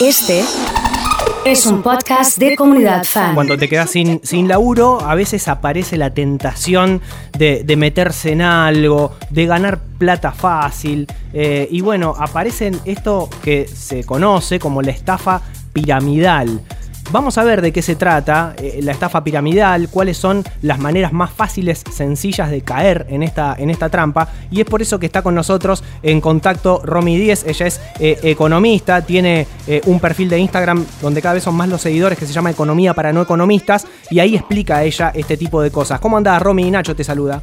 Este 0.00 0.44
es 1.44 1.66
un 1.66 1.82
podcast 1.82 2.38
de 2.38 2.54
comunidad 2.56 3.04
fan. 3.04 3.34
Cuando 3.34 3.56
te 3.56 3.68
quedas 3.68 3.90
sin, 3.90 4.20
sin 4.22 4.46
laburo, 4.46 5.00
a 5.00 5.14
veces 5.14 5.48
aparece 5.48 5.96
la 5.96 6.10
tentación 6.14 7.00
de, 7.36 7.62
de 7.64 7.76
meterse 7.76 8.32
en 8.32 8.42
algo, 8.42 9.16
de 9.30 9.46
ganar 9.46 9.80
plata 9.98 10.32
fácil. 10.32 11.06
eh, 11.32 11.68
y 11.70 11.80
bueno, 11.80 12.14
aparece 12.16 12.72
esto 12.84 13.28
que 13.42 13.66
se 13.66 14.04
conoce 14.04 14.58
como 14.58 14.82
la 14.82 14.90
estafa 14.92 15.42
piramidal. 15.72 16.60
Vamos 17.10 17.38
a 17.38 17.44
ver 17.44 17.62
de 17.62 17.72
qué 17.72 17.80
se 17.80 17.96
trata 17.96 18.54
eh, 18.58 18.80
la 18.82 18.92
estafa 18.92 19.24
piramidal, 19.24 19.88
cuáles 19.88 20.18
son 20.18 20.44
las 20.60 20.78
maneras 20.78 21.10
más 21.10 21.30
fáciles, 21.30 21.82
sencillas 21.90 22.50
de 22.50 22.60
caer 22.60 23.06
en 23.08 23.22
esta, 23.22 23.56
en 23.58 23.70
esta 23.70 23.88
trampa. 23.88 24.28
Y 24.50 24.60
es 24.60 24.66
por 24.66 24.82
eso 24.82 24.98
que 24.98 25.06
está 25.06 25.22
con 25.22 25.34
nosotros 25.34 25.82
en 26.02 26.20
contacto 26.20 26.82
Romy 26.84 27.16
10. 27.16 27.46
Ella 27.46 27.66
es 27.66 27.80
eh, 27.98 28.18
economista, 28.24 29.00
tiene 29.00 29.46
eh, 29.66 29.80
un 29.86 30.00
perfil 30.00 30.28
de 30.28 30.38
Instagram 30.38 30.84
donde 31.00 31.22
cada 31.22 31.34
vez 31.34 31.44
son 31.44 31.54
más 31.54 31.70
los 31.70 31.80
seguidores 31.80 32.18
que 32.18 32.26
se 32.26 32.32
llama 32.34 32.50
Economía 32.50 32.92
para 32.92 33.10
no 33.10 33.22
economistas. 33.22 33.86
Y 34.10 34.18
ahí 34.18 34.36
explica 34.36 34.84
ella 34.84 35.10
este 35.14 35.38
tipo 35.38 35.62
de 35.62 35.70
cosas. 35.70 36.00
¿Cómo 36.00 36.18
andás, 36.18 36.42
Romy? 36.42 36.70
Nacho 36.70 36.94
te 36.94 37.04
saluda. 37.04 37.42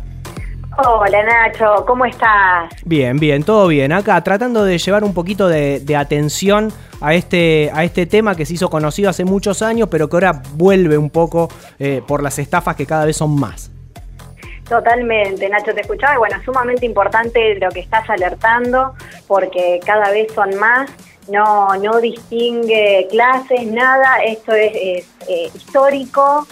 Hola 0.77 1.23
Nacho, 1.23 1.85
¿cómo 1.87 2.03
estás? 2.05 2.69
Bien, 2.83 3.17
bien, 3.17 3.43
todo 3.43 3.67
bien. 3.67 3.93
Acá 3.93 4.21
tratando 4.21 4.65
de 4.65 4.77
llevar 4.77 5.05
un 5.05 5.13
poquito 5.13 5.47
de, 5.47 5.79
de 5.79 5.95
atención 5.95 6.69
a 6.99 7.13
este, 7.13 7.71
a 7.73 7.85
este 7.85 8.05
tema 8.05 8.35
que 8.35 8.45
se 8.45 8.55
hizo 8.55 8.69
conocido 8.69 9.09
hace 9.09 9.23
muchos 9.23 9.61
años, 9.61 9.87
pero 9.89 10.09
que 10.09 10.17
ahora 10.17 10.41
vuelve 10.55 10.97
un 10.97 11.09
poco 11.09 11.47
eh, 11.79 12.01
por 12.05 12.21
las 12.21 12.39
estafas 12.39 12.75
que 12.75 12.85
cada 12.85 13.05
vez 13.05 13.15
son 13.15 13.39
más. 13.39 13.71
Totalmente, 14.67 15.47
Nacho, 15.47 15.73
te 15.73 15.79
escuchaba 15.79 16.15
y 16.15 16.17
bueno, 16.17 16.37
sumamente 16.43 16.85
importante 16.85 17.55
lo 17.55 17.69
que 17.69 17.79
estás 17.79 18.09
alertando 18.09 18.95
porque 19.27 19.79
cada 19.85 20.09
vez 20.09 20.33
son 20.33 20.57
más, 20.57 20.91
no, 21.29 21.69
no 21.75 22.01
distingue 22.01 23.07
clases, 23.09 23.65
nada, 23.67 24.17
esto 24.25 24.51
es, 24.51 24.71
es, 24.75 25.09
eh, 25.29 25.49
histórico 25.53 26.45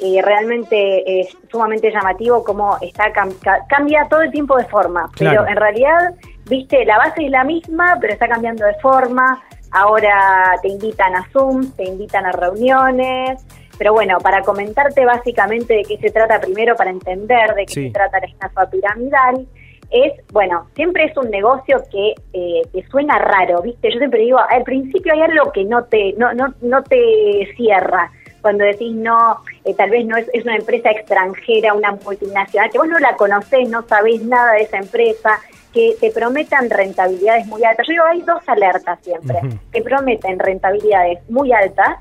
y 0.00 0.20
realmente 0.20 1.20
es 1.20 1.36
sumamente 1.50 1.90
llamativo 1.90 2.42
cómo 2.44 2.76
está 2.80 3.12
cam- 3.12 3.38
ca- 3.42 3.64
cambia 3.68 4.06
todo 4.08 4.22
el 4.22 4.30
tiempo 4.30 4.56
de 4.56 4.64
forma, 4.64 5.10
Claro. 5.14 5.40
pero 5.42 5.48
en 5.50 5.56
realidad, 5.56 6.14
viste, 6.46 6.84
la 6.84 6.98
base 6.98 7.24
es 7.24 7.30
la 7.30 7.44
misma, 7.44 7.98
pero 8.00 8.12
está 8.12 8.28
cambiando 8.28 8.64
de 8.66 8.74
forma, 8.74 9.42
ahora 9.72 10.54
te 10.62 10.68
invitan 10.68 11.14
a 11.14 11.26
Zoom, 11.32 11.72
te 11.76 11.84
invitan 11.84 12.26
a 12.26 12.32
reuniones, 12.32 13.44
pero 13.78 13.92
bueno, 13.92 14.18
para 14.18 14.42
comentarte 14.42 15.04
básicamente 15.04 15.74
de 15.74 15.82
qué 15.84 15.96
se 15.98 16.10
trata 16.10 16.40
primero, 16.40 16.74
para 16.76 16.90
entender 16.90 17.54
de 17.54 17.66
qué 17.66 17.72
Sí. 17.74 17.86
se 17.86 17.92
trata 17.92 18.20
la 18.20 18.26
estafa 18.26 18.68
piramidal, 18.68 19.46
es, 19.90 20.12
bueno, 20.32 20.68
siempre 20.76 21.04
es 21.06 21.16
un 21.16 21.30
negocio 21.30 21.82
que 21.90 22.14
eh, 22.32 22.62
te 22.72 22.86
suena 22.88 23.18
raro, 23.18 23.60
¿viste? 23.62 23.90
Yo 23.92 23.98
siempre 23.98 24.20
digo, 24.20 24.38
al 24.38 24.62
principio 24.62 25.12
hay 25.12 25.22
algo 25.22 25.50
que 25.50 25.64
no 25.64 25.84
te, 25.84 26.12
no, 26.16 26.32
no, 26.32 26.54
no 26.60 26.82
te 26.84 27.48
cierra. 27.56 28.10
Cuando 28.42 28.64
decís 28.64 28.94
no, 28.94 29.42
eh, 29.64 29.74
tal 29.74 29.90
vez 29.90 30.06
no 30.06 30.16
es, 30.16 30.28
es 30.32 30.44
una 30.44 30.56
empresa 30.56 30.90
extranjera, 30.90 31.74
una 31.74 31.92
multinacional, 31.92 32.70
que 32.70 32.78
vos 32.78 32.88
no 32.88 32.98
la 32.98 33.16
conocés, 33.16 33.68
no 33.68 33.82
sabés 33.86 34.22
nada 34.22 34.52
de 34.52 34.62
esa 34.62 34.78
empresa, 34.78 35.38
que 35.72 35.96
te 36.00 36.10
prometan 36.10 36.68
rentabilidades 36.68 37.46
muy 37.46 37.62
altas. 37.64 37.86
Yo 37.86 37.92
digo, 37.92 38.04
hay 38.04 38.22
dos 38.22 38.42
alertas 38.46 38.98
siempre, 39.02 39.38
Ujú. 39.42 39.58
que 39.72 39.82
prometen 39.82 40.38
rentabilidades 40.38 41.18
muy 41.28 41.52
altas 41.52 41.98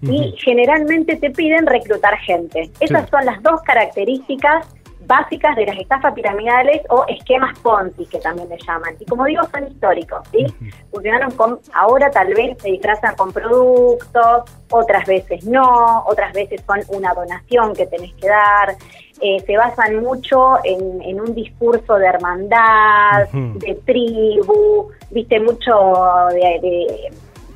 y 0.00 0.34
generalmente 0.38 1.16
te 1.16 1.30
piden 1.30 1.66
reclutar 1.66 2.16
gente. 2.18 2.70
Esas 2.78 3.10
son 3.10 3.24
las 3.26 3.42
dos 3.42 3.60
características 3.62 4.66
básicas 5.08 5.56
de 5.56 5.64
las 5.66 5.76
estafas 5.78 6.12
piramidales 6.14 6.82
o 6.90 7.04
esquemas 7.08 7.58
Ponzi, 7.60 8.04
que 8.06 8.18
también 8.18 8.48
le 8.50 8.58
llaman. 8.58 8.94
Y 9.00 9.04
como 9.06 9.24
digo, 9.24 9.42
son 9.50 9.66
históricos, 9.66 10.20
¿sí? 10.30 10.46
Funcionaron 10.92 11.30
con, 11.32 11.58
ahora 11.74 12.10
tal 12.10 12.28
vez 12.34 12.56
se 12.62 12.68
disfrazan 12.68 13.16
con 13.16 13.32
productos, 13.32 14.42
otras 14.70 15.06
veces 15.06 15.44
no, 15.44 16.04
otras 16.06 16.32
veces 16.34 16.60
son 16.66 16.80
una 16.96 17.14
donación 17.14 17.74
que 17.74 17.86
tenés 17.86 18.12
que 18.14 18.28
dar. 18.28 18.76
Eh, 19.20 19.42
se 19.46 19.56
basan 19.56 19.96
mucho 20.00 20.58
en, 20.62 21.02
en 21.02 21.20
un 21.20 21.34
discurso 21.34 21.96
de 21.96 22.06
hermandad, 22.06 23.28
de 23.32 23.74
tribu, 23.86 24.90
viste, 25.10 25.40
mucho 25.40 25.72
de... 26.30 26.60
de- 26.62 27.10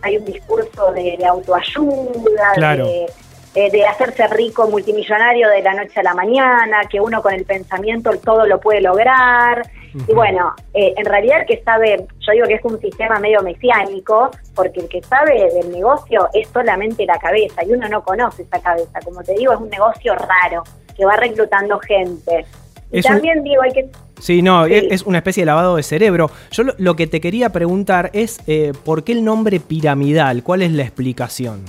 hay 0.04 0.16
un 0.16 0.24
discurso 0.24 0.90
de, 0.90 1.16
de 1.16 1.24
autoayuda, 1.24 2.52
Claro. 2.54 2.86
de, 2.86 3.06
eh, 3.54 3.70
de 3.70 3.84
hacerse 3.86 4.26
rico 4.28 4.68
multimillonario 4.68 5.48
de 5.48 5.62
la 5.62 5.74
noche 5.74 6.00
a 6.00 6.02
la 6.02 6.14
mañana, 6.14 6.80
que 6.90 7.00
uno 7.00 7.20
con 7.22 7.34
el 7.34 7.44
pensamiento 7.44 8.10
todo 8.24 8.46
lo 8.46 8.58
puede 8.60 8.80
lograr. 8.80 9.62
Y 10.08 10.14
bueno, 10.14 10.54
eh, 10.72 10.94
en 10.96 11.04
realidad 11.04 11.40
el 11.40 11.46
que 11.46 11.62
sabe, 11.62 12.06
yo 12.20 12.32
digo 12.32 12.46
que 12.46 12.54
es 12.54 12.64
un 12.64 12.80
sistema 12.80 13.18
medio 13.18 13.42
mesiánico, 13.42 14.30
porque 14.54 14.80
el 14.80 14.88
que 14.88 15.02
sabe 15.02 15.50
del 15.52 15.70
negocio 15.70 16.28
es 16.32 16.48
solamente 16.48 17.04
la 17.04 17.18
cabeza, 17.18 17.62
y 17.62 17.72
uno 17.72 17.86
no 17.88 18.02
conoce 18.02 18.42
esa 18.42 18.58
cabeza. 18.60 19.00
Como 19.04 19.22
te 19.22 19.34
digo, 19.34 19.52
es 19.52 19.60
un 19.60 19.68
negocio 19.68 20.14
raro, 20.14 20.62
que 20.96 21.04
va 21.04 21.16
reclutando 21.16 21.78
gente. 21.80 22.46
Y 22.90 23.00
Es 23.00 23.04
un- 23.06 23.12
también 23.12 23.42
digo, 23.44 23.60
hay 23.62 23.72
que... 23.72 23.90
Sí, 24.18 24.40
no, 24.40 24.64
Sí. 24.66 24.74
Es, 24.74 24.84
es 24.90 25.02
una 25.02 25.18
especie 25.18 25.42
de 25.42 25.46
lavado 25.46 25.76
de 25.76 25.82
cerebro. 25.82 26.30
Yo 26.52 26.62
lo, 26.62 26.74
lo 26.78 26.96
que 26.96 27.06
te 27.06 27.20
quería 27.20 27.50
preguntar 27.50 28.08
es 28.14 28.40
eh, 28.46 28.72
¿por 28.84 29.02
qué 29.04 29.12
el 29.12 29.24
nombre 29.24 29.60
piramidal? 29.60 30.42
¿Cuál 30.42 30.62
es 30.62 30.72
la 30.72 30.84
explicación? 30.84 31.64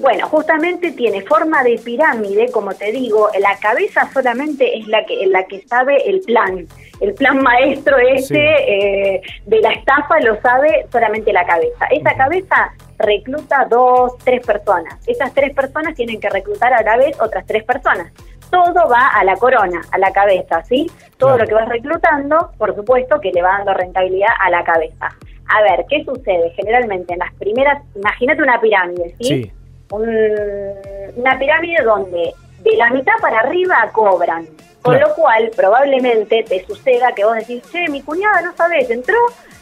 Bueno, 0.00 0.26
justamente 0.28 0.92
tiene 0.92 1.22
forma 1.22 1.62
de 1.64 1.78
pirámide, 1.84 2.50
como 2.52 2.72
te 2.74 2.92
digo, 2.92 3.28
la 3.40 3.56
cabeza 3.58 4.08
solamente 4.12 4.78
es 4.78 4.86
la 4.86 5.04
que, 5.04 5.26
la 5.26 5.44
que 5.44 5.60
sabe 5.66 6.08
el 6.08 6.20
plan. 6.20 6.66
El 7.00 7.14
plan 7.14 7.42
maestro 7.42 7.96
Sí. 8.18 8.34
eh, 8.36 9.20
de 9.46 9.60
la 9.60 9.70
estafa 9.72 10.20
lo 10.20 10.40
sabe 10.40 10.86
solamente 10.92 11.32
la 11.32 11.44
cabeza. 11.46 11.86
Esa 11.90 12.14
cabeza 12.16 12.72
recluta 12.98 13.66
dos, 13.70 14.16
tres 14.24 14.44
personas. 14.44 14.94
Esas 15.06 15.32
tres 15.34 15.54
personas 15.54 15.94
tienen 15.94 16.20
que 16.20 16.28
reclutar 16.28 16.72
a 16.72 16.82
la 16.82 16.96
vez 16.96 17.20
otras 17.20 17.44
tres 17.46 17.64
personas. 17.64 18.12
Todo 18.50 18.88
va 18.88 19.08
a 19.08 19.24
la 19.24 19.36
corona, 19.36 19.80
a 19.92 19.98
la 19.98 20.10
cabeza, 20.12 20.62
¿sí? 20.64 20.86
Todo 21.18 21.30
Claro. 21.36 21.42
lo 21.44 21.48
que 21.48 21.54
vas 21.54 21.68
reclutando, 21.68 22.50
por 22.56 22.74
supuesto, 22.74 23.20
que 23.20 23.30
le 23.32 23.42
va 23.42 23.58
dando 23.58 23.74
rentabilidad 23.74 24.30
a 24.40 24.50
la 24.50 24.64
cabeza. 24.64 25.08
A 25.50 25.62
ver, 25.62 25.84
¿qué 25.88 26.04
sucede? 26.04 26.50
Generalmente 26.56 27.12
en 27.14 27.18
las 27.20 27.32
primeras, 27.34 27.82
imagínate 27.94 28.42
una 28.42 28.60
pirámide, 28.60 29.14
¿sí? 29.20 29.24
Sí. 29.24 29.52
Un- 29.90 31.12
una 31.16 31.38
pirámide 31.38 31.82
donde 31.84 32.32
de 32.60 32.76
la 32.76 32.90
mitad 32.90 33.12
para 33.20 33.40
arriba 33.40 33.88
cobran. 33.92 34.46
Con 34.82 34.94
Claro. 34.94 35.08
lo 35.08 35.14
cual, 35.14 35.50
probablemente 35.56 36.44
te 36.44 36.64
suceda 36.64 37.12
que 37.12 37.24
vos 37.24 37.34
decís, 37.36 37.62
che, 37.70 37.88
mi 37.88 38.00
cuñada, 38.02 38.40
no 38.42 38.54
sabés, 38.56 38.88
entró, 38.90 39.16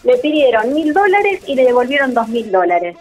le 0.04 0.16
pidieron 0.18 0.72
mil 0.74 0.92
dólares 0.92 1.42
y 1.46 1.54
le 1.54 1.64
devolvieron 1.64 2.12
dos 2.14 2.28
mil 2.28 2.50
dólares. 2.52 2.96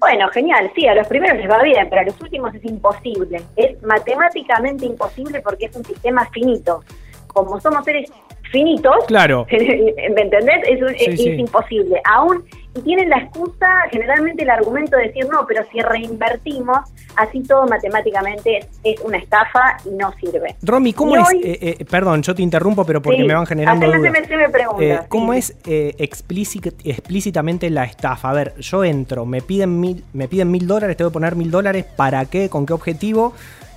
Bueno, 0.00 0.26
genial, 0.28 0.70
sí, 0.74 0.86
a 0.88 0.94
los 0.96 1.06
primeros 1.06 1.36
les 1.38 1.48
va 1.48 1.62
bien, 1.62 1.88
pero 1.88 2.00
a 2.02 2.04
los 2.04 2.20
últimos 2.20 2.52
es 2.56 2.64
imposible. 2.64 3.40
Es 3.56 3.80
matemáticamente 3.82 4.84
imposible 4.86 5.40
porque 5.40 5.66
es 5.66 5.76
un 5.76 5.84
sistema 5.84 6.28
finito. 6.32 6.82
Como 7.28 7.60
somos 7.60 7.84
seres 7.84 8.10
finitos, 8.50 9.04
Claro. 9.06 9.46
¿me 9.50 10.20
entendés? 10.22 10.60
Es, 10.68 10.82
un- 10.82 10.88
Sí, 10.98 11.04
es- 11.06 11.20
sí. 11.20 11.30
es 11.30 11.38
imposible. 11.38 12.00
Aún, 12.04 12.44
y 12.74 12.80
tienen 12.80 13.10
la 13.10 13.18
excusa, 13.18 13.66
generalmente 13.90 14.42
el 14.42 14.50
argumento 14.50 14.96
de 14.96 15.08
decir, 15.08 15.26
no, 15.30 15.44
pero 15.46 15.62
si 15.70 15.80
reinvertimos, 15.80 16.78
así 17.16 17.42
todo 17.42 17.66
matemáticamente 17.66 18.60
es, 18.82 19.00
una 19.00 19.18
estafa 19.18 19.76
y 19.84 19.90
no 19.90 20.12
sirve. 20.20 20.56
Romy, 20.62 20.92
¿cómo 20.92 21.16
Y 21.16 21.20
es? 21.20 21.28
hoy- 21.28 21.40
eh, 21.44 21.76
eh, 21.80 21.84
perdón, 21.84 22.22
yo 22.22 22.34
te 22.34 22.42
interrumpo, 22.42 22.84
pero 22.86 23.02
porque 23.02 23.20
Sí, 23.20 23.26
me 23.26 23.34
van 23.34 23.46
generando 23.46 23.86
dudas. 23.86 24.00
haceme 24.24 24.48
preguntas, 24.48 24.82
Eh, 25.04 25.06
¿Cómo 25.08 25.32
sí. 25.34 25.38
es 25.38 25.56
eh, 25.66 25.94
explícit- 25.98 26.74
explícitamente 26.84 27.68
la 27.70 27.84
estafa? 27.84 28.30
A 28.30 28.32
ver, 28.32 28.54
yo 28.58 28.84
entro, 28.84 29.26
me 29.26 29.42
piden 29.42 29.78
mil, 29.80 30.04
me 30.12 30.28
piden 30.28 30.50
mil 30.50 30.66
dólares, 30.66 30.96
tengo 30.96 31.10
que 31.10 31.14
poner 31.14 31.36
mil 31.36 31.50
dólares, 31.50 31.84
¿para 31.96 32.24
qué? 32.26 32.48
¿Con 32.48 32.64
qué 32.66 32.72
objetivo? 32.72 33.34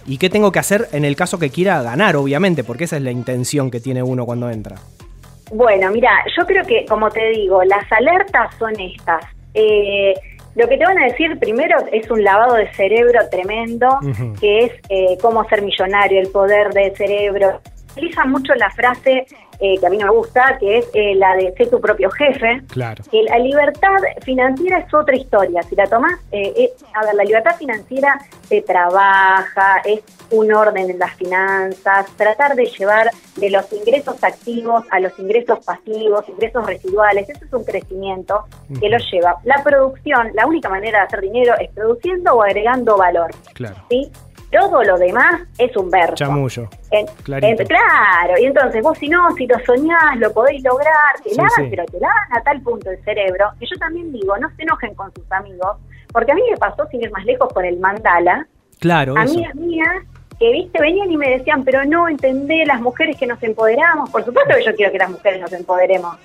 ¿Y 0.08 0.20
qué 0.20 0.30
tengo 0.30 0.52
que 0.52 0.60
hacer 0.60 0.88
en 0.92 1.04
el 1.04 1.16
caso 1.16 1.40
que 1.40 1.50
quiera 1.50 1.82
ganar, 1.82 2.16
obviamente? 2.16 2.64
Porque 2.64 2.84
esa 2.84 2.96
es 2.98 3.02
la 3.02 3.12
intención 3.12 3.72
que 3.72 3.80
tiene 3.80 4.04
uno 4.04 4.26
cuando 4.26 4.50
entra. 4.50 4.76
Bueno, 5.52 5.92
mira, 5.92 6.12
yo 6.38 6.46
creo 6.46 6.64
que, 6.64 6.86
como 6.86 7.10
te 7.10 7.30
digo, 7.30 7.64
las 7.64 7.92
alertas 7.92 8.56
son 8.58 8.80
estas. 8.80 9.24
Eh, 9.54 10.14
lo 10.56 10.68
que 10.68 10.78
te 10.78 10.86
van 10.86 10.98
a 10.98 11.06
decir 11.06 11.38
primero 11.38 11.78
es 11.92 12.10
un 12.10 12.24
lavado 12.24 12.56
de 12.56 12.72
cerebro 12.74 13.20
tremendo, 13.30 13.88
que 14.40 14.60
es 14.66 14.72
eh, 14.90 15.18
cómo 15.22 15.44
ser 15.50 15.62
millonario, 15.62 16.22
el 16.22 16.30
poder 16.30 16.74
del 16.74 16.96
cerebro. 16.96 17.62
Utilizan 17.92 18.32
mucho 18.32 18.54
la 18.56 18.70
frase 18.72 19.26
eh, 19.60 19.78
que 19.80 19.86
a 19.86 19.90
mí 19.90 19.98
no 19.98 20.08
me 20.08 20.14
gusta, 20.14 20.58
que 20.60 20.78
es 20.80 20.90
eh, 20.94 21.16
la 21.16 21.36
de 21.36 21.54
ser 21.54 21.70
tu 21.70 21.80
propio 21.80 22.10
jefe. 22.12 22.62
Claro. 22.68 23.04
Que 23.10 23.24
la 23.24 23.38
libertad 23.40 23.98
financiera 24.24 24.80
es 24.80 24.94
otra 24.94 25.16
historia. 25.16 25.62
Si 25.64 25.76
la 25.76 25.88
tomás, 25.88 26.14
eh, 26.32 26.54
eh, 26.58 26.70
a 26.94 27.06
ver, 27.06 27.16
la 27.16 27.24
libertad 27.24 27.56
financiera 27.58 28.18
se 28.48 28.62
trabaja, 28.62 29.78
es 29.86 30.02
un 30.32 30.52
orden 30.54 30.90
en 30.90 31.00
las 31.00 31.14
finanzas, 31.16 32.08
tratar 32.18 32.56
de 32.56 32.66
llevar 32.66 33.10
de 33.36 33.50
los 33.50 33.72
ingresos 33.74 34.24
activos 34.24 34.84
a 34.92 35.00
los 35.00 35.18
ingresos 35.20 35.64
pasivos, 35.66 36.28
ingresos 36.30 36.66
residuales, 36.66 37.30
eso 37.30 37.46
es 37.46 37.54
un 37.54 37.64
crecimiento 37.64 38.46
que 38.80 38.90
lo 38.90 38.98
lleva. 38.98 39.36
La 39.44 39.62
producción, 39.64 40.32
la 40.34 40.46
única 40.48 40.70
manera 40.70 41.00
de 41.00 41.06
hacer 41.06 41.22
dinero 41.22 41.54
es 41.60 41.70
produciendo 41.72 42.34
o 42.34 42.44
agregando 42.44 42.98
valor. 42.98 43.32
Claro. 43.54 43.76
¿sí? 43.90 44.12
todo 44.52 44.84
lo 44.84 44.98
demás 44.98 45.42
es 45.58 45.76
un 45.76 45.90
verso. 45.92 46.16
Chamullo. 46.16 46.70
En- 46.90 47.08
Clarito. 47.24 47.64
en- 47.64 47.68
claro, 47.68 48.36
y 48.40 48.46
entonces 48.46 48.82
vos 48.82 48.98
si 48.98 49.10
no, 49.10 49.30
si 49.36 49.46
lo 49.48 49.60
soñás, 49.66 50.16
lo 50.18 50.32
podéis 50.32 50.64
lograr, 50.64 51.20
te 51.22 51.32
Sí, 51.32 51.36
la 51.36 51.44
dan, 51.44 51.66
sí. 51.66 51.68
pero 51.72 51.86
te 51.88 52.00
la 52.00 52.08
dan 52.08 52.40
a 52.40 52.44
tal 52.44 52.62
punto 52.62 52.90
el 52.90 53.04
cerebro, 53.04 53.52
que 53.60 53.66
yo 53.66 53.76
también 53.78 54.14
digo, 54.14 54.38
no 54.38 54.50
se 54.56 54.62
enojen 54.64 54.94
con 54.96 55.14
sus 55.14 55.30
amigos, 55.30 55.76
porque 56.12 56.32
a 56.32 56.36
mí 56.36 56.42
me 56.50 56.58
pasó, 56.58 56.86
sin 56.90 57.02
ir 57.02 57.12
más 57.12 57.26
lejos, 57.26 57.52
con 57.54 57.66
el 57.66 57.78
mandala, 57.80 58.48
Claro, 58.80 59.14
eso. 59.18 59.34
amigas 59.34 59.56
mías 59.56 60.04
que, 60.40 60.52
viste, 60.52 60.82
venían 60.82 61.10
y 61.12 61.18
me 61.18 61.30
decían, 61.30 61.64
pero 61.64 61.86
no 61.86 62.10
entendé 62.10 62.66
las 62.66 62.82
mujeres 62.82 63.18
que 63.18 63.26
nos 63.26 63.42
empoderamos, 63.42 64.10
por 64.10 64.24
supuesto 64.26 64.54
que 64.56 64.66
yo 64.66 64.76
quiero 64.76 64.92
que 64.92 64.98
las 64.98 65.10
mujeres 65.10 65.40
nos 65.42 65.54
empoderemos, 65.54 66.18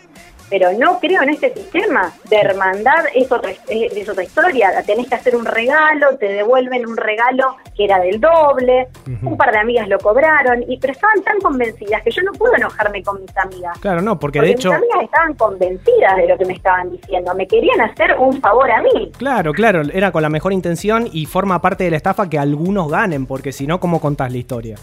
pero 0.51 0.73
no 0.73 0.99
creo 0.99 1.23
en 1.23 1.31
este 1.31 1.55
sistema 1.55 2.13
de 2.29 2.37
hermandad, 2.37 3.05
es 3.15 3.31
otra, 3.31 3.51
es, 3.51 3.61
es 3.69 4.09
otra 4.09 4.25
historia, 4.25 4.83
tenés 4.85 5.09
que 5.09 5.15
hacer 5.15 5.37
un 5.37 5.47
regalo, 5.47 6.17
te 6.19 6.27
devuelven 6.27 6.87
un 6.87 6.97
regalo 6.97 7.57
que 7.77 7.85
era 7.85 8.01
del 8.01 8.21
doble, 8.21 8.89
un 9.23 9.37
par 9.37 9.53
de 9.53 9.59
amigas 9.59 9.89
lo 9.89 9.99
cobraron, 9.99 10.65
y 10.69 10.77
pero 10.79 10.93
estaban 10.93 11.23
tan 11.23 11.39
convencidas 11.41 12.03
que 12.03 12.11
yo 12.11 12.23
no 12.23 12.33
puedo 12.33 12.55
enojarme 12.57 13.03
con 13.03 13.21
mis 13.21 13.37
amigas. 13.37 13.79
Claro, 13.79 14.03
no, 14.03 14.19
porque 14.19 14.41
Porque 14.41 14.49
de 14.49 14.55
hecho... 14.55 14.69
mis 14.71 14.79
amigas 14.79 15.03
estaban 15.05 15.35
convencidas 15.35 16.17
de 16.17 16.29
lo 16.29 16.37
que 16.37 16.45
me 16.45 16.53
estaban 16.55 16.91
diciendo, 16.91 17.35
me 17.35 17.47
querían 17.47 17.81
hacer 17.81 18.17
un 18.19 18.41
favor 18.41 18.71
a 18.71 18.83
mí. 18.83 19.13
Claro, 19.17 19.53
claro, 19.53 19.83
era 19.93 20.11
con 20.11 20.23
la 20.23 20.29
mejor 20.29 20.53
intención 20.53 21.09
y 21.13 21.27
forma 21.27 21.61
parte 21.61 21.85
de 21.85 21.91
la 21.91 21.97
estafa 21.97 22.29
que 22.29 22.39
algunos 22.39 22.91
ganen, 22.91 23.27
porque 23.27 23.53
si 23.53 23.67
no, 23.67 23.81
¿cómo 23.81 24.01
contás 24.01 24.31
la 24.33 24.39
historia? 24.39 24.77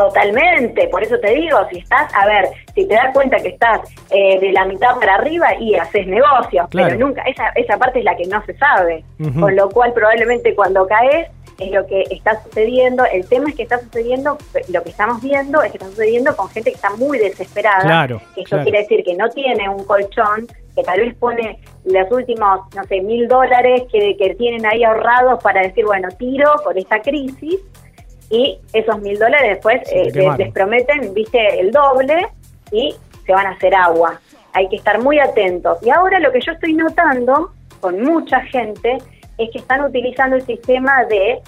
Totalmente, 0.00 0.88
por 0.88 1.02
eso 1.02 1.18
te 1.18 1.34
digo, 1.34 1.58
si 1.70 1.78
estás, 1.78 2.12
a 2.14 2.26
ver, 2.26 2.46
si 2.74 2.86
te 2.86 2.94
das 2.94 3.12
cuenta 3.12 3.36
que 3.38 3.48
estás 3.48 3.80
eh, 4.10 4.40
de 4.40 4.50
la 4.52 4.64
mitad 4.64 4.96
para 4.98 5.16
arriba 5.16 5.54
y 5.60 5.74
haces 5.74 6.06
negocios, 6.06 6.66
Claro. 6.70 6.88
pero 6.94 7.06
nunca, 7.06 7.22
esa, 7.22 7.48
esa 7.54 7.76
parte 7.76 7.98
es 7.98 8.04
la 8.06 8.16
que 8.16 8.24
no 8.26 8.42
se 8.46 8.56
sabe, 8.56 9.04
con 9.38 9.54
lo 9.54 9.68
cual 9.68 9.92
probablemente 9.92 10.54
cuando 10.54 10.86
caes 10.86 11.28
es 11.58 11.70
lo 11.70 11.86
que 11.86 12.02
está 12.10 12.42
sucediendo, 12.42 13.04
el 13.12 13.28
tema 13.28 13.50
es 13.50 13.54
que 13.56 13.64
está 13.64 13.78
sucediendo, 13.78 14.38
lo 14.72 14.82
que 14.82 14.88
estamos 14.88 15.20
viendo 15.20 15.62
es 15.62 15.70
que 15.72 15.76
está 15.76 15.90
sucediendo 15.90 16.34
con 16.34 16.48
gente 16.48 16.70
que 16.70 16.76
está 16.76 16.90
muy 16.96 17.18
desesperada, 17.18 17.82
Claro, 17.82 18.22
que 18.34 18.40
eso 18.40 18.48
claro. 18.50 18.62
quiere 18.64 18.78
decir 18.78 19.04
que 19.04 19.14
no 19.14 19.28
tiene 19.28 19.68
un 19.68 19.84
colchón, 19.84 20.46
que 20.74 20.82
tal 20.82 21.00
vez 21.00 21.14
pone 21.16 21.58
los 21.84 22.10
últimos, 22.10 22.60
no 22.74 22.84
sé, 22.84 23.02
mil 23.02 23.28
dólares 23.28 23.82
que, 23.92 24.16
que 24.16 24.34
tienen 24.36 24.64
ahí 24.64 24.82
ahorrados 24.82 25.42
para 25.42 25.60
decir, 25.60 25.84
bueno, 25.84 26.08
tiro 26.18 26.50
por 26.64 26.78
esta 26.78 27.00
crisis, 27.02 27.58
y 28.30 28.58
esos 28.72 29.00
mil 29.00 29.18
dólares 29.18 29.50
después 29.54 29.82
eh, 29.92 30.10
les, 30.38 30.52
prometen, 30.52 31.12
viste, 31.12 31.60
el 31.60 31.72
doble 31.72 32.28
y 32.70 32.94
se 33.26 33.32
van 33.32 33.46
a 33.46 33.50
hacer 33.50 33.74
agua. 33.74 34.20
Hay 34.52 34.68
que 34.68 34.76
estar 34.76 35.00
muy 35.02 35.18
atentos. 35.18 35.78
Y 35.82 35.90
ahora 35.90 36.20
lo 36.20 36.30
que 36.32 36.40
yo 36.40 36.52
estoy 36.52 36.74
notando 36.74 37.52
con 37.80 38.00
mucha 38.02 38.40
gente 38.42 38.98
es 39.36 39.50
que 39.50 39.58
están 39.58 39.84
utilizando 39.84 40.36
el 40.36 40.46
sistema 40.46 41.04
de 41.04 41.40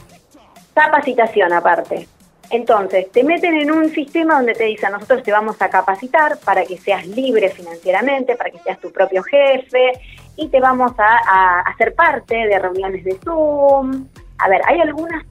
capacitación 0.74 1.52
aparte. 1.52 2.08
Entonces, 2.50 3.10
te 3.12 3.24
meten 3.24 3.54
en 3.54 3.70
un 3.70 3.88
sistema 3.90 4.34
donde 4.34 4.52
te 4.52 4.64
dicen, 4.64 4.92
nosotros 4.92 5.22
te 5.22 5.32
vamos 5.32 5.62
a 5.62 5.70
capacitar 5.70 6.38
para 6.44 6.64
que 6.64 6.76
seas 6.76 7.06
libre 7.06 7.48
financieramente, 7.48 8.36
para 8.36 8.50
que 8.50 8.58
seas 8.58 8.78
tu 8.78 8.92
propio 8.92 9.22
jefe, 9.22 9.92
y 10.36 10.48
te 10.48 10.60
vamos 10.60 10.92
a, 10.98 11.20
a 11.26 11.60
hacer 11.60 11.94
parte 11.94 12.34
de 12.34 12.58
reuniones 12.58 13.04
de 13.04 13.18
Zoom. 13.24 14.06
A 14.38 14.48
ver, 14.48 14.60
hay 14.66 14.80
algunas 14.80 15.24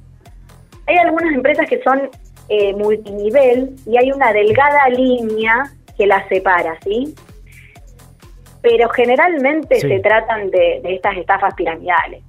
hay 0.92 0.98
algunas 0.98 1.34
empresas 1.34 1.68
que 1.70 1.82
son 1.82 2.10
eh, 2.50 2.74
multinivel 2.74 3.76
y 3.86 3.98
hay 3.98 4.12
una 4.12 4.34
delgada 4.34 4.90
línea 4.90 5.72
que 5.98 6.06
las 6.06 6.28
separa, 6.28 6.78
¿sí? 6.84 7.16
Pero 8.62 8.90
generalmente 8.90 9.76
Sí. 9.80 9.88
se 9.88 10.00
tratan 10.00 10.52
de, 10.52 10.82
de 10.84 10.96
estas 10.96 11.18
estafas 11.18 11.54
piramidales. 11.56 12.24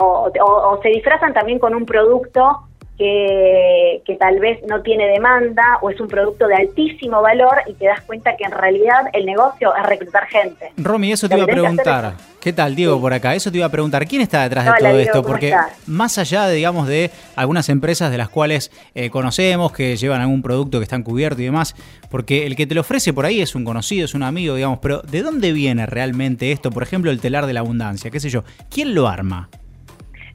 O 0.00 0.78
se 0.82 0.88
disfrazan 0.88 1.32
también 1.34 1.58
con 1.58 1.74
un 1.74 1.84
producto 1.84 2.68
que, 3.00 4.02
que 4.04 4.14
tal 4.16 4.38
vez 4.40 4.58
no 4.68 4.82
tiene 4.82 5.06
demanda 5.08 5.78
o 5.80 5.88
es 5.88 5.98
un 6.02 6.06
producto 6.06 6.46
de 6.46 6.54
altísimo 6.54 7.22
valor 7.22 7.62
y 7.66 7.72
te 7.72 7.86
das 7.86 8.02
cuenta 8.02 8.36
que 8.36 8.44
en 8.44 8.50
realidad 8.50 9.06
el 9.14 9.24
negocio 9.24 9.74
es 9.74 9.86
reclutar 9.86 10.26
gente. 10.26 10.70
Romy, 10.76 11.12
eso 11.12 11.26
te 11.26 11.36
iba 11.36 11.44
a 11.44 11.46
preguntar. 11.46 12.12
¿Qué 12.42 12.52
tal, 12.52 12.74
Diego, 12.76 13.00
por 13.00 13.14
acá? 13.14 13.34
Eso 13.34 13.50
te 13.50 13.56
iba 13.56 13.66
a 13.66 13.70
preguntar. 13.70 14.06
¿Quién 14.06 14.20
está 14.20 14.42
detrás 14.42 14.66
de 14.66 14.72
todo 14.72 14.88
Diego, 14.88 14.98
esto? 14.98 15.22
¿cómo 15.22 15.28
Porque 15.28 15.48
estás? 15.48 15.88
más 15.88 16.18
allá, 16.18 16.46
de, 16.46 16.56
digamos, 16.56 16.88
de 16.88 17.10
algunas 17.36 17.70
empresas 17.70 18.10
de 18.10 18.18
las 18.18 18.28
cuales 18.28 18.70
eh, 18.94 19.08
conocemos, 19.08 19.72
que 19.72 19.96
llevan 19.96 20.20
algún 20.20 20.42
producto 20.42 20.78
que 20.78 20.84
están 20.84 21.02
cubierto 21.02 21.40
y 21.40 21.46
demás, 21.46 21.74
porque 22.10 22.46
el 22.46 22.54
que 22.54 22.66
te 22.66 22.74
lo 22.74 22.82
ofrece 22.82 23.14
por 23.14 23.24
ahí 23.24 23.40
es 23.40 23.54
un 23.54 23.64
conocido, 23.64 24.04
es 24.04 24.12
un 24.12 24.24
amigo, 24.24 24.56
digamos, 24.56 24.78
pero 24.82 25.00
¿de 25.00 25.22
dónde 25.22 25.52
viene 25.52 25.86
realmente 25.86 26.52
esto? 26.52 26.70
Por 26.70 26.82
ejemplo, 26.82 27.10
el 27.10 27.18
telar 27.18 27.46
de 27.46 27.54
la 27.54 27.60
abundancia, 27.60 28.10
qué 28.10 28.20
sé 28.20 28.28
yo. 28.28 28.44
¿Quién 28.68 28.94
lo 28.94 29.08
arma? 29.08 29.48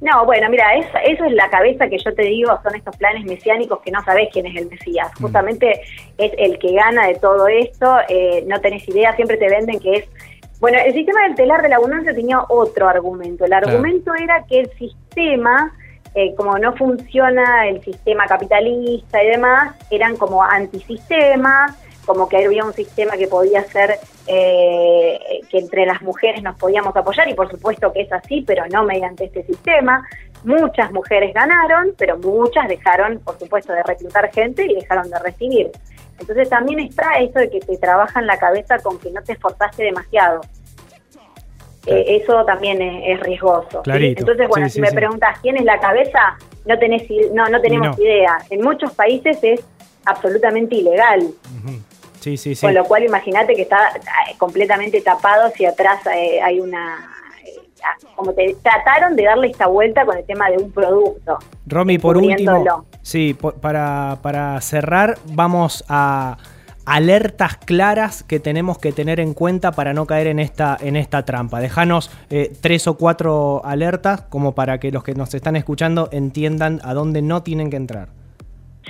No, 0.06 0.24
bueno, 0.26 0.48
mira, 0.50 0.76
es- 0.76 0.86
eso 1.04 1.26
es 1.26 1.32
la 1.34 1.50
cabeza 1.50 1.88
que 1.88 1.98
yo 1.98 2.14
te 2.14 2.22
digo, 2.24 2.58
son 2.62 2.76
estos 2.76 2.96
planes 2.98 3.26
mesiánicos 3.26 3.80
que 3.82 3.90
no 3.92 4.04
sabés 4.04 4.30
quién 4.32 4.46
es 4.46 4.56
el 4.56 4.70
Mesías. 4.70 5.10
Mm. 5.18 5.24
Justamente 5.24 5.82
es 6.20 6.32
el 6.38 6.60
que 6.60 6.74
gana 6.74 7.08
de 7.08 7.16
todo 7.16 7.48
esto, 7.48 7.98
eh, 8.08 8.44
no 8.46 8.62
tenés 8.62 8.88
idea, 8.88 9.16
siempre 9.16 9.38
te 9.38 9.50
venden 9.50 9.80
que 9.80 9.94
es... 9.96 10.06
Bueno, 10.60 10.78
el 10.86 10.94
sistema 10.94 11.24
del 11.24 11.34
telar 11.36 11.62
de 11.64 11.70
la 11.70 11.78
abundancia 11.78 12.14
tenía 12.14 12.40
otro 12.50 12.88
argumento. 12.88 13.46
El 13.46 13.50
Claro. 13.50 13.68
argumento 13.68 14.14
era 14.16 14.46
que 14.48 14.60
el 14.62 14.70
sistema, 14.78 15.74
eh, 16.14 16.34
como 16.36 16.58
no 16.60 16.74
funciona 16.76 17.68
el 17.68 17.82
sistema 17.84 18.26
capitalista 18.28 19.24
y 19.24 19.28
demás, 19.28 19.76
eran 19.90 20.16
como 20.18 20.44
antisistemas, 20.44 21.72
como 22.06 22.30
que 22.30 22.46
había 22.46 22.64
un 22.64 22.74
sistema 22.74 23.18
que 23.18 23.28
podía 23.28 23.64
ser 23.64 23.96
eh, 24.28 25.20
que 25.50 25.60
entre 25.60 25.86
las 25.86 26.02
mujeres 26.02 26.42
nos 26.42 26.56
podíamos 26.58 26.96
apoyar 26.96 27.28
y 27.30 27.34
por 27.34 27.50
supuesto 27.50 27.94
que 27.94 28.02
es 28.02 28.12
así, 28.12 28.44
pero 28.46 28.66
no 28.72 28.84
mediante 28.84 29.26
este 29.26 29.44
sistema. 29.44 30.08
Muchas 30.44 30.92
mujeres 30.92 31.34
ganaron, 31.34 31.94
pero 31.98 32.18
muchas 32.18 32.68
dejaron, 32.68 33.20
por 33.20 33.38
supuesto, 33.40 33.74
de 33.74 33.84
reclutar 33.84 34.32
gente 34.32 34.64
y 34.66 34.76
dejaron 34.76 35.10
de 35.10 35.20
recibir. 35.20 35.72
Entonces 36.20 36.50
también 36.50 36.80
está 36.80 37.14
esto 37.20 37.40
de 37.40 37.50
que 37.50 37.60
te 37.60 37.78
trabaja 37.78 38.20
en 38.20 38.28
la 38.28 38.38
cabeza 38.38 38.78
con 38.80 39.00
que 39.00 39.12
no 39.12 39.22
te 39.22 39.34
esforzaste 39.34 39.84
demasiado. 39.84 40.42
Claro. 41.12 42.00
Eh, 42.00 42.22
eso 42.24 42.46
también 42.46 42.82
es, 42.82 43.18
es 43.18 43.20
riesgoso. 43.22 43.84
Entonces, 43.86 44.48
bueno, 44.48 44.68
Sí, 44.68 44.74
si 44.74 44.76
sí, 44.76 44.82
me 44.82 44.92
preguntas 44.92 45.40
quién 45.42 45.58
es 45.58 45.66
la 45.66 45.80
cabeza, 45.80 46.38
no 46.66 46.80
tenés 46.80 47.04
no, 47.34 47.48
no 47.48 47.60
tenemos 47.62 47.98
no. 47.98 48.04
idea. 48.04 48.38
En 48.50 48.62
muchos 48.62 48.94
países 48.94 49.38
es 49.44 49.64
absolutamente 50.06 50.76
ilegal. 50.76 51.22
Ujú. 51.22 51.80
Sí, 52.26 52.38
sí, 52.38 52.56
sí. 52.56 52.66
Con 52.66 52.74
lo 52.74 52.84
cual, 52.86 53.04
imagínate 53.04 53.54
que 53.54 53.62
está 53.62 53.90
eh, 53.98 54.34
completamente 54.40 55.00
tapado 55.02 55.52
si 55.56 55.64
atrás 55.64 56.00
eh, 56.08 56.42
hay 56.42 56.60
una. 56.60 57.12
eh, 57.46 57.60
como 58.16 58.34
te 58.34 58.56
trataron 58.64 59.16
de 59.16 59.26
darle 59.26 59.50
esta 59.50 59.68
vuelta 59.68 60.04
con 60.08 60.18
el 60.18 60.26
tema 60.26 60.50
de 60.50 60.58
un 60.58 60.72
producto. 60.72 61.38
Romy, 61.68 62.00
por 62.00 62.18
último, 62.18 62.86
sí, 63.04 63.36
por- 63.36 63.54
para, 63.62 64.18
para 64.24 64.60
cerrar, 64.62 65.20
vamos 65.26 65.86
a 65.88 66.38
alertas 66.88 67.58
claras 67.58 68.24
que 68.24 68.40
tenemos 68.40 68.80
que 68.80 68.92
tener 68.92 69.20
en 69.20 69.36
cuenta 69.36 69.72
para 69.72 69.94
no 69.94 70.08
caer 70.08 70.26
en 70.26 70.40
esta, 70.40 70.76
en 70.82 70.96
esta 70.96 71.26
trampa. 71.26 71.60
Dejanos 71.60 72.10
eh, 72.32 72.52
tres 72.60 72.88
o 72.88 72.98
cuatro 72.98 73.62
alertas 73.66 74.22
como 74.30 74.56
para 74.56 74.80
que 74.80 74.92
los 74.92 75.04
que 75.04 75.14
nos 75.14 75.32
están 75.36 75.56
escuchando 75.56 76.10
entiendan 76.12 76.82
a 76.84 76.96
dónde 76.96 77.22
no 77.22 77.44
tienen 77.44 77.70
que 77.70 77.78
entrar. 77.78 78.10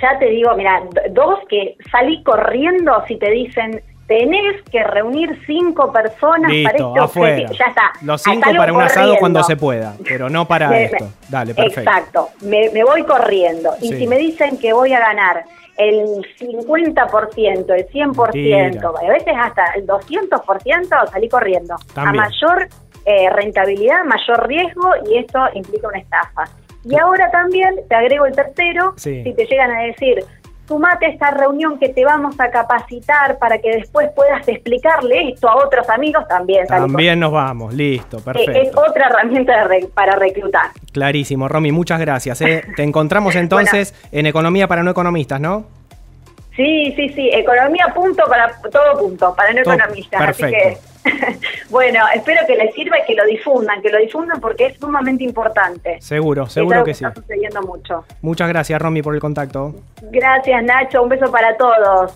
Ya 0.00 0.18
te 0.18 0.26
digo, 0.26 0.54
mira, 0.56 0.82
dos 1.10 1.38
que 1.48 1.76
salí 1.90 2.22
corriendo 2.22 3.02
si 3.08 3.16
te 3.18 3.30
dicen. 3.30 3.82
Tenés 4.06 4.62
que 4.70 4.84
reunir 4.84 5.36
cinco 5.48 5.92
personas 5.92 6.48
Listo, 6.52 6.70
para 6.70 6.76
este 6.86 7.00
afuera. 7.00 7.50
Ya 7.58 7.64
está. 7.64 7.92
Los 8.02 8.22
cinco 8.22 8.50
para 8.56 8.72
un 8.72 8.80
asado 8.80 9.16
cuando 9.18 9.42
se 9.42 9.56
pueda, 9.56 9.94
pero 10.06 10.30
no 10.30 10.46
para 10.46 10.68
Me- 10.68 10.84
esto. 10.84 11.08
Dale, 11.28 11.52
perfecto. 11.54 11.80
Exacto, 11.80 12.28
me, 12.42 12.70
me 12.70 12.84
voy 12.84 13.02
corriendo. 13.02 13.72
Y 13.82 13.88
Sí. 13.88 13.96
si 13.98 14.06
me 14.06 14.16
dicen 14.16 14.58
que 14.58 14.72
voy 14.72 14.92
a 14.92 15.00
ganar 15.00 15.42
el 15.76 16.24
50%, 16.38 17.74
el 17.74 17.88
100%, 17.88 18.32
Mentira. 18.32 18.88
a 18.88 19.12
veces 19.12 19.34
hasta 19.36 19.72
el 19.74 19.84
200%, 19.86 21.06
salí 21.10 21.28
corriendo. 21.28 21.74
También. 21.92 22.22
A 22.24 22.28
mayor 22.28 22.68
eh, 23.04 23.28
rentabilidad, 23.30 24.04
mayor 24.04 24.46
riesgo 24.48 24.88
y 25.10 25.18
esto 25.18 25.38
implica 25.54 25.88
una 25.88 25.98
estafa. 25.98 26.44
Y 26.88 26.96
ahora 26.96 27.30
también 27.30 27.74
te 27.88 27.94
agrego 27.94 28.26
el 28.26 28.34
tercero, 28.34 28.94
Sí. 28.96 29.22
si 29.24 29.32
te 29.34 29.44
llegan 29.46 29.70
a 29.72 29.80
decir, 29.82 30.24
sumate 30.68 31.06
a 31.06 31.08
esta 31.10 31.30
reunión 31.30 31.78
que 31.78 31.88
te 31.90 32.04
vamos 32.04 32.38
a 32.40 32.50
capacitar 32.50 33.38
para 33.38 33.58
que 33.58 33.70
después 33.76 34.10
puedas 34.16 34.46
explicarle 34.48 35.30
esto 35.30 35.48
a 35.48 35.56
otros 35.64 35.88
amigos, 35.90 36.26
también 36.28 36.66
También 36.66 37.20
nos 37.20 37.32
vamos, 37.32 37.72
listo. 37.74 38.16
Eh, 38.16 38.20
es 38.20 38.24
perfecto. 38.24 38.80
otra 38.88 39.06
herramienta 39.08 39.56
de 39.58 39.64
re- 39.64 39.88
para 39.94 40.16
reclutar. 40.16 40.70
Clarísimo, 40.92 41.48
Romy, 41.48 41.70
muchas 41.72 42.00
gracias. 42.00 42.40
¿eh? 42.42 42.62
Te 42.76 42.82
encontramos 42.82 43.34
entonces 43.36 43.94
en 44.12 44.26
Economía 44.26 44.66
para 44.68 44.82
No 44.82 44.90
Economistas, 44.90 45.40
¿no? 45.40 45.66
Sí, 46.56 46.92
sí, 46.96 47.10
sí, 47.10 47.28
economía 47.34 47.92
punto 47.94 48.24
para 48.28 48.50
todo 48.72 48.98
punto, 48.98 49.34
para 49.36 49.52
no 49.52 49.62
Todo- 49.62 49.74
economistas. 49.74 50.20
Así 50.22 50.42
que, 50.44 50.78
perfecto. 51.02 51.38
bueno, 51.70 52.00
espero 52.14 52.46
que 52.46 52.56
les 52.56 52.74
sirva 52.74 52.98
y 52.98 53.04
que 53.04 53.14
lo 53.14 53.24
difundan, 53.24 53.82
que 53.82 53.90
lo 53.90 53.98
difundan 53.98 54.40
porque 54.40 54.66
es 54.66 54.78
sumamente 54.78 55.24
importante. 55.24 56.00
Seguro, 56.00 56.44
Es 56.44 56.52
seguro 56.52 56.76
algo 56.76 56.86
que 56.86 56.94
sí. 56.94 57.04
Está 57.04 57.20
sucediendo 57.20 57.62
mucho. 57.62 58.04
Muchas 58.22 58.48
gracias, 58.48 58.80
Romy, 58.80 59.02
por 59.02 59.14
el 59.14 59.20
contacto. 59.20 59.74
Gracias, 60.02 60.62
Nacho. 60.62 61.02
Un 61.02 61.08
beso 61.08 61.30
para 61.30 61.56
todos. 61.56 62.12